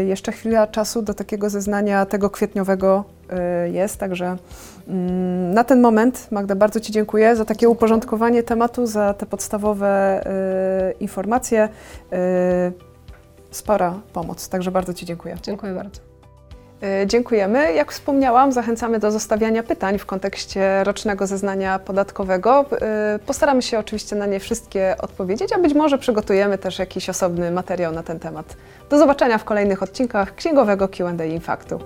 Jeszcze 0.00 0.32
chwila 0.32 0.66
czasu 0.66 1.02
do 1.02 1.14
takiego 1.14 1.50
zeznania 1.50 2.06
tego 2.06 2.30
kwietniowego 2.30 3.04
jest, 3.72 3.96
także 3.96 4.36
mm, 4.88 5.54
na 5.54 5.64
ten 5.64 5.80
moment 5.80 6.28
Magda 6.30 6.54
bardzo 6.54 6.80
Ci 6.80 6.92
dziękuję 6.92 7.36
za 7.36 7.44
takie 7.44 7.68
uporządkowanie 7.68 8.42
tematu, 8.42 8.86
za 8.86 9.14
te 9.14 9.26
podstawowe 9.26 10.24
informacje. 11.00 11.68
Spora 13.50 14.00
pomoc, 14.12 14.48
także 14.48 14.70
bardzo 14.70 14.94
Ci 14.94 15.06
dziękuję. 15.06 15.36
Dziękuję 15.42 15.72
bardzo. 15.72 16.00
Y, 17.02 17.06
Dziękujemy. 17.06 17.72
Jak 17.72 17.92
wspomniałam, 17.92 18.52
zachęcamy 18.52 18.98
do 18.98 19.10
zostawiania 19.10 19.62
pytań 19.62 19.98
w 19.98 20.06
kontekście 20.06 20.84
rocznego 20.84 21.26
zeznania 21.26 21.78
podatkowego. 21.78 22.64
Y, 23.16 23.18
Postaramy 23.18 23.62
się 23.62 23.78
oczywiście 23.78 24.16
na 24.16 24.26
nie 24.26 24.40
wszystkie 24.40 24.94
odpowiedzieć, 24.98 25.52
a 25.52 25.58
być 25.58 25.74
może 25.74 25.98
przygotujemy 25.98 26.58
też 26.58 26.78
jakiś 26.78 27.08
osobny 27.08 27.50
materiał 27.50 27.92
na 27.92 28.02
ten 28.02 28.18
temat. 28.18 28.56
Do 28.90 28.98
zobaczenia 28.98 29.38
w 29.38 29.44
kolejnych 29.44 29.82
odcinkach 29.82 30.34
Księgowego 30.34 30.88
Q&A 30.88 31.24
Infaktu. 31.24 31.80